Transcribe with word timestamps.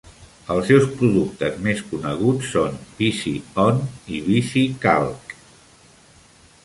Els 0.53 0.69
seus 0.69 0.87
productes 1.01 1.59
més 1.67 1.83
coneguts 1.91 2.49
són 2.55 2.79
Visi 3.01 3.35
On 3.67 3.85
i 4.17 4.23
VisiCalc. 4.31 5.37